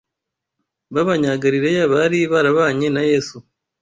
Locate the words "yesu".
3.11-3.37